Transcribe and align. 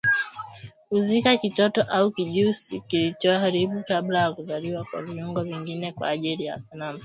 Kuzika 0.89 1.37
kitoto 1.37 1.81
au 1.81 2.11
kijusi 2.11 2.81
kilichoharibika 2.81 3.81
kabla 3.83 4.21
ya 4.21 4.33
kuzaliwa 4.33 4.87
na 4.93 5.01
viungo 5.01 5.41
vingine 5.41 5.91
kwa 5.91 6.15
njia 6.15 6.59
salama 6.59 6.99